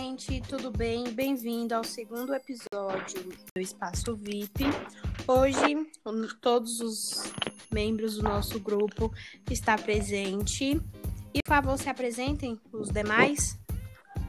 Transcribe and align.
gente, 0.00 0.40
tudo 0.48 0.70
bem? 0.70 1.04
Bem-vindo 1.12 1.74
ao 1.74 1.84
segundo 1.84 2.34
episódio 2.34 3.22
do 3.54 3.60
Espaço 3.60 4.16
VIP. 4.16 4.64
Hoje, 5.28 5.86
todos 6.40 6.80
os 6.80 7.30
membros 7.70 8.16
do 8.16 8.22
nosso 8.22 8.58
grupo 8.58 9.12
estão 9.50 9.76
presentes. 9.76 10.80
E, 11.34 11.42
por 11.42 11.48
favor, 11.48 11.78
se 11.78 11.90
apresentem 11.90 12.58
os 12.72 12.88
demais. 12.88 13.58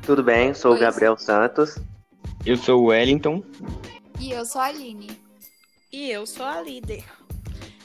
Tudo 0.06 0.22
bem, 0.22 0.54
sou 0.54 0.76
o 0.76 0.78
Gabriel 0.78 1.18
Santos. 1.18 1.78
Eu 2.46 2.58
sou 2.58 2.82
o 2.82 2.86
Wellington. 2.88 3.42
E 4.20 4.32
eu 4.32 4.46
sou 4.46 4.60
a 4.60 4.66
Aline. 4.66 5.18
E 5.90 6.12
eu 6.12 6.28
sou 6.28 6.46
a 6.46 6.62
líder. 6.62 7.06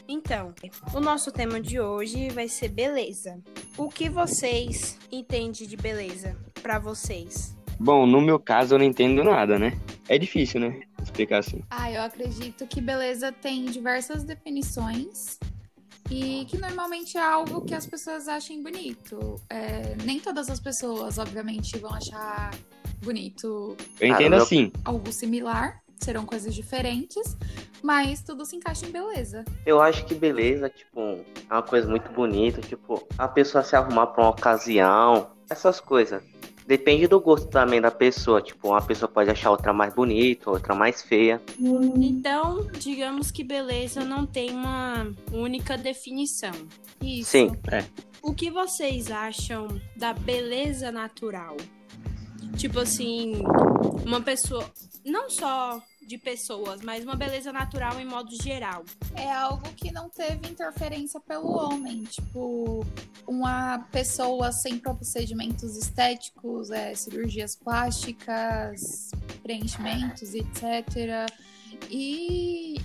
Então, 0.09 0.53
o 0.93 0.99
nosso 0.99 1.31
tema 1.31 1.61
de 1.61 1.79
hoje 1.79 2.31
vai 2.31 2.49
ser 2.49 2.69
beleza. 2.69 3.41
O 3.79 3.89
que 3.89 4.09
vocês 4.09 4.99
entendem 5.13 5.53
de 5.69 5.77
beleza 5.77 6.37
para 6.61 6.81
vocês? 6.81 7.55
Bom, 7.79 8.07
no 8.07 8.21
meu 8.21 8.39
caso 8.39 8.75
eu 8.75 8.79
não 8.79 8.85
entendo 8.87 9.23
nada, 9.23 9.59
né? 9.59 9.79
É 10.09 10.17
difícil, 10.19 10.61
né? 10.61 10.81
Explicar 11.03 11.39
assim. 11.39 11.63
Ah, 11.71 11.91
eu 11.91 12.03
acredito 12.03 12.67
que 12.67 12.81
beleza 12.81 13.31
tem 13.33 13.65
diversas 13.67 14.25
definições 14.25 15.39
e 16.11 16.45
que 16.49 16.57
normalmente 16.59 17.19
é 17.19 17.23
algo 17.23 17.61
que 17.63 17.75
as 17.75 17.87
pessoas 17.87 18.29
achem 18.29 18.63
bonito. 18.63 19.37
É, 19.51 19.97
nem 20.05 20.19
todas 20.21 20.49
as 20.49 20.61
pessoas, 20.61 21.19
obviamente, 21.19 21.79
vão 21.79 21.93
achar 21.93 22.51
bonito. 23.03 23.77
Eu 24.01 24.09
entendo 24.09 24.35
Ah, 24.35 24.43
assim. 24.43 24.73
Algo 24.85 25.13
similar, 25.13 25.81
serão 26.01 26.25
coisas 26.25 26.55
diferentes, 26.55 27.37
mas 27.83 28.23
tudo 28.23 28.45
se 28.47 28.57
encaixa 28.57 28.87
em 28.87 28.91
beleza. 28.91 29.45
Eu 29.65 29.81
acho 29.81 30.05
que 30.07 30.15
beleza, 30.15 30.69
tipo, 30.71 31.01
é 31.01 31.53
uma 31.53 31.63
coisa 31.63 31.89
muito 31.89 32.11
bonita, 32.13 32.61
tipo, 32.61 33.07
a 33.19 33.29
pessoa 33.29 33.63
se 33.63 33.75
arrumar 33.77 34.07
pra 34.09 34.25
uma 34.25 34.31
ocasião, 34.31 35.31
essas 35.51 35.81
coisas. 35.81 36.23
Depende 36.67 37.07
do 37.07 37.21
gosto 37.21 37.49
também 37.49 37.81
da 37.81 37.91
pessoa, 37.93 38.43
tipo, 38.43 38.69
uma 38.69 38.83
pessoa 38.83 39.09
pode 39.09 39.31
achar 39.31 39.51
outra 39.51 39.73
mais 39.73 39.95
bonita, 39.95 40.51
outra 40.51 40.75
mais 40.75 41.01
feia. 41.01 41.41
Então, 41.61 42.67
digamos 42.79 43.31
que 43.31 43.45
beleza 43.45 44.05
não 44.05 44.27
tem 44.27 44.51
uma 44.51 45.07
única 45.33 45.79
definição. 45.79 46.53
Isso. 47.01 47.31
Sim. 47.31 47.53
O 48.21 48.35
que 48.35 48.51
vocês 48.51 49.11
acham 49.11 49.69
da 49.97 50.13
beleza 50.13 50.91
natural? 50.91 51.57
Tipo 52.57 52.81
assim, 52.81 53.35
uma 54.05 54.21
pessoa, 54.21 54.69
não 55.05 55.31
só 55.31 55.81
de 56.07 56.17
pessoas, 56.17 56.81
mas 56.83 57.05
uma 57.05 57.17
beleza 57.17 57.53
natural 57.53 57.99
em 57.99 58.05
modo 58.05 58.31
geral. 58.43 58.85
É 59.15 59.31
algo 59.31 59.69
que 59.75 59.91
não 59.91 60.09
teve 60.09 60.49
interferência 60.49 61.21
pelo 61.21 61.49
homem. 61.49 62.05
Tipo, 62.05 62.87
uma 63.27 63.81
pessoa 63.91 64.53
sem 64.53 64.79
procedimentos 64.79 65.77
estéticos, 65.77 66.71
é, 66.71 66.95
cirurgias 66.95 67.57
plásticas, 67.57 69.11
preenchimentos, 69.43 70.33
etc. 70.35 71.29
E 71.91 72.77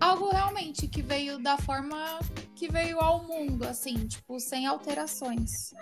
algo 0.00 0.30
realmente 0.30 0.88
que 0.88 1.02
veio 1.02 1.38
da 1.38 1.58
forma 1.58 2.18
que 2.54 2.70
veio 2.70 2.98
ao 2.98 3.22
mundo, 3.22 3.64
assim, 3.64 4.06
tipo, 4.06 4.40
sem 4.40 4.66
alterações. 4.66 5.72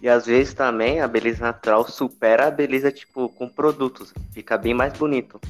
E 0.00 0.08
às 0.08 0.26
vezes 0.26 0.54
também 0.54 1.00
a 1.00 1.08
beleza 1.08 1.44
natural 1.44 1.88
supera 1.88 2.46
a 2.46 2.50
beleza, 2.50 2.90
tipo, 2.92 3.28
com 3.28 3.48
produtos. 3.48 4.12
Fica 4.32 4.56
bem 4.56 4.74
mais 4.74 4.92
bonito. 4.94 5.40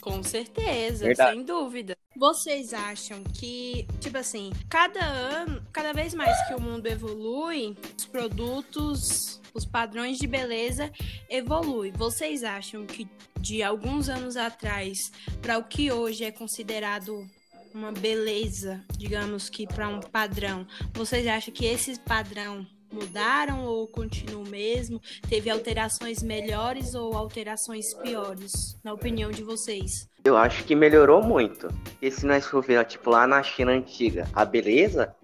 Com 0.00 0.22
certeza, 0.22 1.06
Verdade. 1.06 1.36
sem 1.36 1.44
dúvida. 1.44 1.96
Vocês 2.16 2.74
acham 2.74 3.22
que, 3.22 3.86
tipo 4.00 4.18
assim, 4.18 4.50
cada 4.68 5.04
ano, 5.04 5.62
cada 5.72 5.92
vez 5.92 6.14
mais 6.14 6.46
que 6.48 6.54
o 6.54 6.60
mundo 6.60 6.86
evolui, 6.86 7.76
os 7.96 8.06
produtos, 8.06 9.40
os 9.54 9.64
padrões 9.64 10.18
de 10.18 10.26
beleza 10.26 10.90
evoluem. 11.28 11.92
Vocês 11.92 12.42
acham 12.42 12.86
que 12.86 13.08
de 13.40 13.62
alguns 13.62 14.08
anos 14.08 14.36
atrás 14.36 15.12
para 15.40 15.58
o 15.58 15.64
que 15.64 15.92
hoje 15.92 16.24
é 16.24 16.32
considerado 16.32 17.24
uma 17.74 17.92
beleza, 17.92 18.84
digamos 18.96 19.48
que 19.48 19.66
para 19.66 19.88
um 19.88 20.00
padrão, 20.00 20.66
vocês 20.92 21.26
acham 21.26 21.54
que 21.54 21.66
esse 21.66 21.98
padrão 22.00 22.66
mudaram 22.92 23.64
ou 23.64 23.86
continua 23.86 24.42
o 24.42 24.48
mesmo? 24.48 25.00
Teve 25.28 25.50
alterações 25.50 26.22
melhores 26.22 26.94
ou 26.94 27.16
alterações 27.16 27.94
piores, 27.94 28.76
na 28.82 28.92
opinião 28.92 29.30
de 29.30 29.42
vocês? 29.42 30.08
Eu 30.24 30.36
acho 30.36 30.64
que 30.64 30.74
melhorou 30.74 31.22
muito. 31.22 31.68
E 32.00 32.10
se 32.10 32.26
nós 32.26 32.46
for 32.46 32.62
ver, 32.62 32.84
tipo, 32.84 33.10
lá 33.10 33.26
na 33.26 33.42
China 33.42 33.72
antiga, 33.72 34.28
a 34.32 34.44
beleza, 34.44 35.14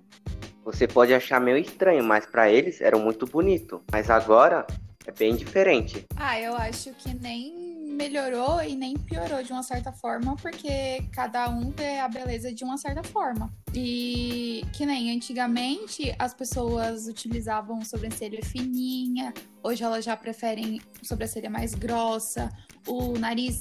você 0.64 0.88
pode 0.88 1.12
achar 1.12 1.41
meio 1.41 1.58
estranho, 1.58 2.03
mas 2.03 2.24
pra 2.26 2.50
eles 2.50 2.80
era 2.80 2.97
muito 2.97 3.26
bonito. 3.26 3.82
Mas 3.92 4.08
agora 4.08 4.66
é 5.06 5.12
bem 5.12 5.36
diferente. 5.36 6.06
Ah, 6.16 6.41
eu 6.41 6.54
acho 6.56 6.94
que 6.94 7.14
nem 7.14 7.63
melhorou 7.94 8.62
e 8.62 8.75
nem 8.75 8.97
piorou 8.97 9.43
de 9.43 9.53
uma 9.53 9.62
certa 9.62 9.93
forma, 9.93 10.37
porque 10.37 11.03
cada 11.12 11.49
um 11.49 11.71
vê 11.71 11.99
a 11.99 12.09
beleza 12.09 12.53
de 12.53 12.65
uma 12.65 12.77
certa 12.77 13.03
forma. 13.03 13.53
E 13.72 14.62
que 14.72 14.84
nem 14.84 15.15
antigamente 15.15 16.15
as 16.19 16.34
pessoas 16.34 17.06
utilizavam 17.06 17.83
sobrancelha 17.84 18.44
fininha, 18.44 19.33
hoje 19.62 19.83
elas 19.83 20.04
já 20.04 20.16
preferem 20.16 20.81
sobrancelha 21.03 21.49
mais 21.49 21.75
grossa, 21.75 22.50
o 22.87 23.19
nariz, 23.19 23.60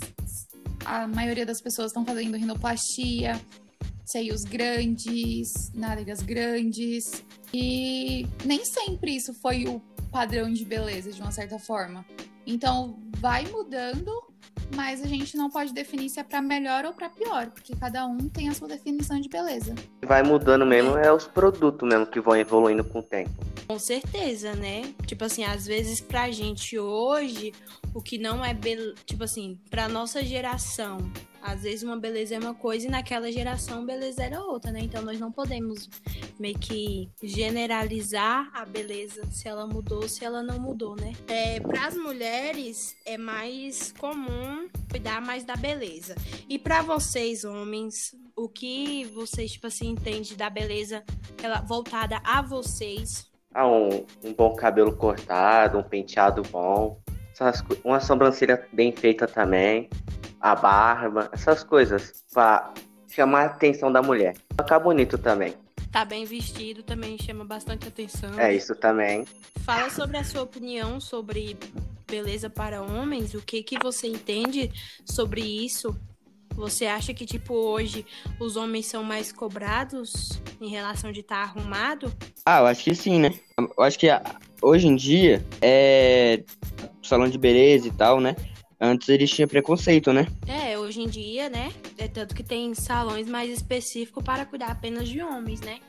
a 0.86 1.08
maioria 1.08 1.46
das 1.46 1.62
pessoas 1.62 1.88
estão 1.88 2.06
fazendo 2.06 2.36
rinoplastia, 2.36 3.40
seios 4.06 4.44
grandes, 4.44 5.72
nádegas 5.74 6.22
grandes. 6.22 7.24
E 7.54 8.28
nem 8.44 8.66
sempre 8.66 9.16
isso 9.16 9.34
foi 9.36 9.66
o 9.68 9.80
padrão 10.12 10.52
de 10.52 10.66
beleza, 10.66 11.12
de 11.12 11.22
uma 11.22 11.32
certa 11.32 11.58
forma. 11.58 12.06
Então, 12.46 13.00
vai 13.24 13.46
mudando, 13.48 14.12
mas 14.76 15.02
a 15.02 15.08
gente 15.08 15.38
não 15.38 15.50
pode 15.50 15.72
definir 15.74 16.10
se 16.10 16.20
é 16.20 16.24
pra 16.26 16.42
melhor 16.42 16.84
ou 16.84 16.92
pra 16.92 17.10
pior, 17.10 17.50
porque 17.52 17.74
cada 17.74 18.06
um 18.06 18.18
tem 18.28 18.50
a 18.50 18.54
sua 18.54 18.68
definição 18.68 19.18
de 19.18 19.30
beleza. 19.30 19.74
Vai 20.06 20.22
mudando 20.22 20.66
mesmo 20.66 20.98
é 20.98 21.10
os 21.10 21.26
produtos 21.26 21.88
mesmo 21.88 22.06
que 22.06 22.20
vão 22.20 22.36
evoluindo 22.36 22.84
com 22.84 23.00
o 23.00 23.02
tempo. 23.02 23.32
Com 23.66 23.80
certeza, 23.80 24.54
né? 24.56 24.94
Tipo 25.06 25.24
assim, 25.24 25.46
às 25.46 25.66
vezes 25.66 26.02
pra 26.02 26.32
gente 26.32 26.78
hoje, 26.78 27.54
o 27.94 28.02
que 28.02 28.18
não 28.18 28.44
é 28.44 28.54
bel... 28.54 28.94
tipo 29.06 29.24
assim, 29.24 29.58
pra 29.70 29.88
nossa 29.88 30.22
geração, 30.22 30.98
às 31.42 31.64
vezes 31.64 31.82
uma 31.82 31.96
beleza 31.96 32.36
é 32.36 32.40
uma 32.40 32.54
coisa 32.54 32.88
e 32.88 32.90
naquela 32.90 33.32
geração 33.32 33.86
beleza 33.86 34.22
era 34.22 34.44
outra, 34.44 34.70
né? 34.70 34.82
Então 34.82 35.02
nós 35.02 35.18
não 35.18 35.32
podemos 35.32 35.90
meio 36.40 36.58
que 36.58 37.10
generalizar 37.22 38.50
a 38.54 38.66
beleza 38.66 39.22
se 39.32 39.48
ela 39.48 39.66
mudou, 39.68 40.08
se 40.08 40.26
ela 40.26 40.42
não 40.42 40.60
mudou, 40.60 40.96
né? 40.96 41.14
É, 41.28 41.60
para 41.60 41.88
as 41.88 41.96
mulheres 41.96 42.96
é 43.06 43.18
mais 43.18 43.92
comum 43.94 44.68
cuidar 44.90 45.22
mais 45.22 45.44
da 45.44 45.56
beleza. 45.56 46.16
E 46.50 46.60
pra 46.60 46.82
vocês, 46.82 47.44
homens, 47.44 48.16
o 48.36 48.48
que 48.48 49.06
vocês 49.06 49.52
tipo 49.52 49.68
assim 49.68 49.90
entendem 49.90 50.36
da 50.36 50.50
beleza 50.50 51.04
ela 51.42 51.62
voltada 51.62 52.22
a 52.24 52.42
vocês? 52.42 53.32
Ah, 53.54 53.68
um, 53.68 54.06
um 54.24 54.34
bom 54.34 54.56
cabelo 54.56 54.96
cortado, 54.96 55.78
um 55.78 55.84
penteado 55.84 56.42
bom, 56.44 57.00
essas 57.32 57.64
uma 57.84 58.00
sobrancelha 58.00 58.68
bem 58.72 58.92
feita 58.92 59.28
também, 59.28 59.90
a 60.40 60.56
barba, 60.56 61.30
essas 61.32 61.64
coisas, 61.64 62.24
pra 62.34 62.74
chamar 63.08 63.44
a 63.44 63.46
atenção 63.46 63.92
da 63.92 64.02
mulher. 64.02 64.36
Ficar 64.60 64.80
bonito 64.80 65.18
também. 65.18 65.56
Tá 65.94 66.04
bem 66.04 66.26
vestido 66.26 66.82
também 66.82 67.20
chama 67.20 67.46
bastante 67.46 67.88
atenção. 67.88 68.40
É 68.40 68.52
isso 68.52 68.74
também. 68.74 69.26
Fala 69.64 69.92
sobre 69.92 70.18
a 70.18 70.24
sua 70.24 70.42
opinião 70.42 71.00
sobre 71.00 71.56
beleza 72.10 72.50
para 72.50 72.82
homens, 72.82 73.36
o 73.36 73.42
que 73.42 73.62
que 73.62 73.78
você 73.78 74.08
entende 74.08 74.72
sobre 75.06 75.42
isso? 75.42 75.96
Você 76.56 76.88
acha 76.88 77.14
que 77.14 77.28
tipo 77.28 77.54
hoje 77.54 78.08
os 78.40 78.56
homens 78.56 78.88
são 78.88 79.04
mais 79.04 79.32
cobrados 79.32 80.42
em 80.60 80.68
relação 80.68 81.12
de 81.12 81.20
estar 81.20 81.44
arrumado? 81.44 82.12
Ah, 82.44 82.62
eu 82.62 82.66
acho 82.66 82.84
que 82.84 82.96
sim, 82.96 83.20
né? 83.20 83.32
Eu 83.58 83.84
acho 83.84 84.00
que 84.00 84.08
hoje 84.64 84.88
em 84.88 84.96
dia 84.96 85.46
é 85.62 86.44
salão 87.04 87.30
de 87.30 87.38
beleza 87.38 87.88
e 87.88 87.92
tal, 87.92 88.20
né? 88.20 88.36
Antes 88.82 89.10
eles 89.10 89.30
tinham 89.30 89.48
preconceito, 89.48 90.12
né? 90.12 90.26
É, 90.48 90.73
hoje 90.94 91.02
em 91.02 91.08
dia, 91.08 91.50
né? 91.50 91.72
É 91.98 92.08
tanto 92.08 92.36
que 92.36 92.44
tem 92.44 92.74
salões 92.76 93.28
mais 93.28 93.50
específicos 93.50 94.24
para 94.24 94.46
cuidar 94.46 94.70
apenas 94.70 95.10
de 95.10 95.22
homens, 95.24 95.60
né? 95.62 95.80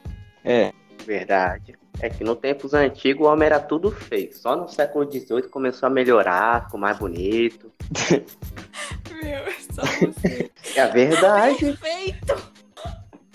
É. 0.42 0.72
Verdade. 1.04 1.76
É 2.00 2.08
que 2.08 2.24
no 2.24 2.34
tempos 2.34 2.72
antigos 2.72 3.26
o 3.26 3.30
homem 3.30 3.46
era 3.46 3.60
tudo 3.60 3.90
feio. 3.90 4.34
Só 4.34 4.56
no 4.56 4.66
século 4.66 5.04
XVIII 5.10 5.48
começou 5.50 5.86
a 5.86 5.90
melhorar, 5.90 6.64
ficou 6.64 6.80
mais 6.80 6.98
bonito. 6.98 7.70
Meu, 9.22 9.28
é 9.28 9.52
só 9.70 9.82
você. 9.82 10.50
É 10.74 10.86
verdade. 10.88 11.58
Perfeito! 11.58 12.54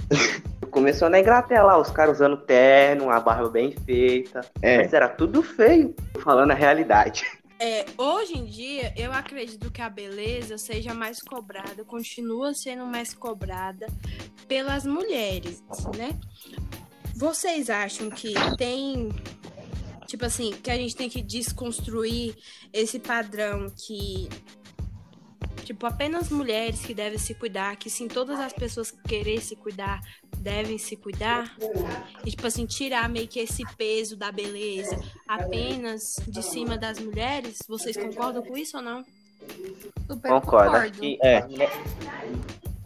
Começou 0.72 1.10
na 1.10 1.20
Inglaterra 1.20 1.64
lá, 1.64 1.78
os 1.80 1.90
caras 1.90 2.18
usando 2.18 2.38
terno, 2.38 3.10
a 3.10 3.20
barba 3.20 3.50
bem 3.50 3.72
feita. 3.72 4.42
É. 4.62 4.78
Mas 4.80 4.94
era 4.94 5.08
tudo 5.08 5.42
feio. 5.42 5.96
Falando 6.22 6.52
a 6.52 6.56
realidade. 6.56 7.26
É, 7.60 7.86
hoje 7.98 8.38
em 8.38 8.46
dia, 8.46 8.94
eu 8.96 9.12
acredito 9.12 9.70
que 9.70 9.82
a 9.82 9.90
beleza 9.90 10.58
seja 10.58 10.94
mais 10.94 11.20
cobrada, 11.20 11.84
continua 11.84 12.54
sendo 12.54 12.86
mais 12.86 13.14
cobrada 13.14 13.88
pelas 14.48 14.86
mulheres, 14.86 15.62
né? 15.98 16.18
Vocês 17.16 17.70
acham 17.70 18.10
que 18.10 18.34
tem 18.58 19.10
Tipo 20.10 20.26
assim, 20.26 20.54
que 20.54 20.72
a 20.72 20.76
gente 20.76 20.96
tem 20.96 21.08
que 21.08 21.22
desconstruir 21.22 22.36
esse 22.74 22.98
padrão 22.98 23.70
que. 23.70 24.28
Tipo, 25.64 25.86
apenas 25.86 26.32
mulheres 26.32 26.82
que 26.82 26.96
devem 26.96 27.20
se 27.20 27.36
cuidar, 27.36 27.76
que 27.76 27.92
sim, 27.92 28.08
todas 28.08 28.40
as 28.40 28.52
pessoas 28.52 28.90
que 28.90 29.04
querer 29.04 29.40
se 29.40 29.56
cuidar 29.56 30.02
devem 30.40 30.78
se 30.78 30.96
cuidar. 30.96 31.56
E, 32.26 32.32
tipo 32.32 32.48
assim, 32.48 32.66
tirar 32.66 33.08
meio 33.10 33.28
que 33.28 33.40
esse 33.40 33.64
peso 33.76 34.16
da 34.16 34.32
beleza 34.32 34.98
apenas 35.28 36.16
de 36.28 36.42
cima 36.42 36.78
das 36.78 37.00
mulheres. 37.00 37.60
Vocês 37.68 37.96
concordam 37.98 38.42
com 38.44 38.58
isso 38.58 38.78
ou 38.78 38.84
não? 38.84 39.04
Super 40.08 40.30
Concordo. 40.32 40.76
Acho 40.76 40.92
concordo. 40.92 41.00
que, 41.00 41.20
É. 41.22 41.38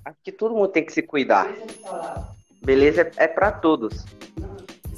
acho 0.06 0.18
que 0.24 0.32
todo 0.32 0.54
mundo 0.56 0.68
tem 0.70 0.86
que 0.86 0.94
se 0.94 1.02
cuidar. 1.02 1.48
Beleza 2.64 3.02
é, 3.18 3.26
é 3.26 3.28
pra 3.28 3.52
todos. 3.52 4.06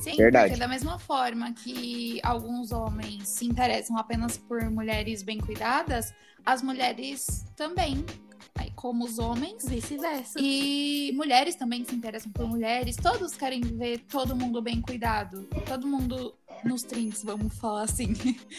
Sim, 0.05 0.17
Verdade. 0.17 0.49
porque 0.49 0.59
da 0.59 0.67
mesma 0.67 0.99
forma 0.99 1.51
que 1.51 2.19
alguns 2.21 2.71
homens 2.71 3.27
se 3.27 3.45
interessam 3.45 3.97
apenas 3.97 4.37
por 4.37 4.69
mulheres 4.69 5.23
bem 5.23 5.39
cuidadas, 5.39 6.13
as 6.45 6.61
mulheres 6.61 7.43
também, 7.55 8.05
aí, 8.53 8.69
como 8.75 9.03
os 9.03 9.17
homens. 9.17 9.67
Vice-versa. 9.67 10.37
E 10.39 11.11
mulheres 11.15 11.55
também 11.55 11.83
se 11.83 11.95
interessam 11.95 12.31
por 12.31 12.47
mulheres. 12.47 12.95
Todos 12.95 13.35
querem 13.35 13.61
ver 13.61 13.97
todo 14.07 14.35
mundo 14.35 14.61
bem 14.61 14.79
cuidado. 14.79 15.43
Todo 15.67 15.87
mundo 15.87 16.35
nos 16.63 16.83
trinks, 16.83 17.23
vamos 17.23 17.57
falar 17.57 17.83
assim. 17.83 18.13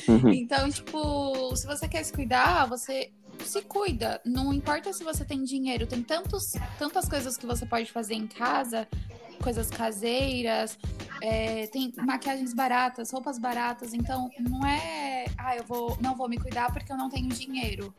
Uhum. 0.08 0.32
Então, 0.34 0.68
tipo, 0.68 1.54
se 1.54 1.64
você 1.64 1.86
quer 1.86 2.02
se 2.02 2.12
cuidar, 2.12 2.66
você 2.66 3.12
se 3.44 3.62
cuida. 3.62 4.20
Não 4.24 4.52
importa 4.52 4.92
se 4.92 5.04
você 5.04 5.24
tem 5.24 5.44
dinheiro, 5.44 5.86
tem 5.86 6.02
tantos, 6.02 6.54
tantas 6.76 7.08
coisas 7.08 7.36
que 7.36 7.46
você 7.46 7.64
pode 7.64 7.90
fazer 7.92 8.14
em 8.14 8.26
casa, 8.26 8.88
coisas 9.46 9.70
caseiras, 9.70 10.76
é, 11.22 11.68
tem 11.68 11.92
maquiagens 11.98 12.52
baratas, 12.52 13.12
roupas 13.12 13.38
baratas. 13.38 13.94
Então, 13.94 14.28
não 14.40 14.66
é, 14.66 15.26
ah, 15.38 15.56
eu 15.56 15.62
vou, 15.62 15.96
não 16.00 16.16
vou 16.16 16.28
me 16.28 16.36
cuidar 16.36 16.72
porque 16.72 16.90
eu 16.90 16.96
não 16.96 17.08
tenho 17.08 17.28
dinheiro. 17.28 17.94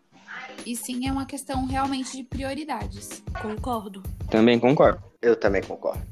E 0.66 0.76
sim 0.76 1.08
é 1.08 1.12
uma 1.12 1.26
questão 1.26 1.66
realmente 1.66 2.18
de 2.18 2.24
prioridades. 2.24 3.24
Concordo. 3.42 4.04
Também 4.30 4.60
concordo. 4.60 5.02
Eu 5.22 5.38
também 5.38 5.64
concordo. 5.64 6.06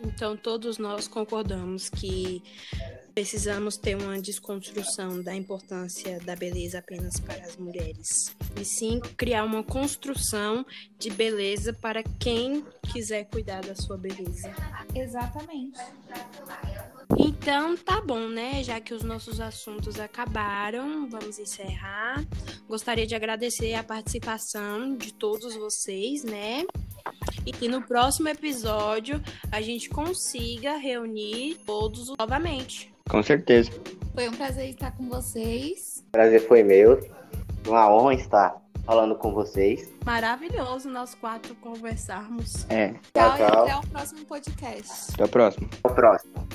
Então, 0.00 0.36
todos 0.36 0.78
nós 0.78 1.08
concordamos 1.08 1.90
que 1.90 2.40
precisamos 3.20 3.76
ter 3.76 3.96
uma 3.96 4.18
desconstrução 4.18 5.22
da 5.22 5.34
importância 5.34 6.18
da 6.20 6.34
beleza 6.34 6.78
apenas 6.78 7.20
para 7.20 7.44
as 7.44 7.54
mulheres. 7.54 8.34
E 8.58 8.64
sim 8.64 8.98
criar 9.14 9.44
uma 9.44 9.62
construção 9.62 10.64
de 10.98 11.10
beleza 11.10 11.70
para 11.70 12.02
quem 12.02 12.64
quiser 12.90 13.24
cuidar 13.24 13.60
da 13.60 13.74
sua 13.74 13.98
beleza. 13.98 14.50
Exatamente. 14.94 15.78
Então, 17.18 17.76
tá 17.76 18.00
bom, 18.00 18.26
né? 18.26 18.64
Já 18.64 18.80
que 18.80 18.94
os 18.94 19.02
nossos 19.02 19.38
assuntos 19.38 20.00
acabaram, 20.00 21.06
vamos 21.06 21.38
encerrar. 21.38 22.24
Gostaria 22.66 23.06
de 23.06 23.14
agradecer 23.14 23.74
a 23.74 23.84
participação 23.84 24.96
de 24.96 25.12
todos 25.12 25.54
vocês, 25.56 26.24
né? 26.24 26.64
E 27.44 27.52
que 27.52 27.68
no 27.68 27.82
próximo 27.82 28.30
episódio 28.30 29.22
a 29.52 29.60
gente 29.60 29.90
consiga 29.90 30.78
reunir 30.78 31.58
todos 31.66 32.08
novamente. 32.18 32.90
Com 33.10 33.22
certeza. 33.22 33.70
Foi 34.14 34.28
um 34.28 34.32
prazer 34.32 34.70
estar 34.70 34.92
com 34.92 35.08
vocês. 35.08 36.04
Prazer 36.12 36.46
foi 36.46 36.62
meu. 36.62 37.00
Uma 37.66 37.92
honra 37.92 38.14
estar 38.14 38.62
falando 38.84 39.14
com 39.16 39.32
vocês. 39.32 39.92
Maravilhoso 40.04 40.88
nós 40.88 41.14
quatro 41.14 41.54
conversarmos. 41.56 42.66
É. 42.70 42.94
Tchau, 43.12 43.36
Tchau, 43.36 43.66
e 43.66 43.70
até 43.70 43.76
o 43.76 43.90
próximo 43.90 44.24
podcast. 44.24 45.14
Até 45.14 45.24
o 45.24 45.28
próximo. 45.28 45.68
Até 45.82 45.92
o 45.92 45.94
próximo. 45.94 46.48